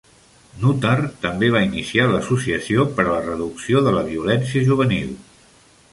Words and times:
Nutter 0.61 0.93
també 1.25 1.49
va 1.57 1.61
iniciar 1.65 2.07
l'Associació 2.13 2.87
per 2.95 3.05
a 3.05 3.11
la 3.11 3.21
Reducció 3.27 3.85
de 3.89 3.97
la 3.99 4.03
Violència 4.11 4.65
Juvenil. 4.71 5.17